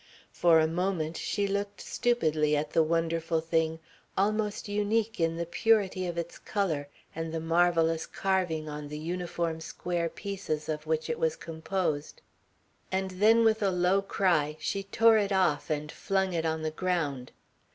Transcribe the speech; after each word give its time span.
For 0.31 0.59
a 0.59 0.65
moment 0.65 1.15
she 1.15 1.45
looked 1.45 1.79
stupidly 1.79 2.57
at 2.57 2.71
the 2.71 2.81
wonderful 2.81 3.39
thing, 3.39 3.77
almost 4.17 4.67
unique 4.67 5.19
in 5.19 5.35
the 5.37 5.45
purity 5.45 6.07
of 6.07 6.17
its 6.17 6.39
colour 6.39 6.87
and 7.13 7.31
the 7.31 7.39
marvellous 7.39 8.07
carving 8.07 8.67
on 8.67 8.87
the 8.87 8.97
uniform 8.97 9.59
square 9.61 10.09
pieces 10.09 10.67
of 10.67 10.87
which 10.87 11.07
it 11.07 11.19
was 11.19 11.35
composed, 11.35 12.23
and 12.91 13.11
then 13.11 13.43
with 13.43 13.61
a 13.61 13.69
low 13.69 14.01
cry 14.01 14.57
she 14.59 14.81
tore 14.81 15.19
it 15.19 15.31
off 15.31 15.69
and 15.69 15.91
flung 15.91 16.33
it 16.33 16.47
on 16.47 16.63
the 16.63 16.71
ground. 16.71 17.31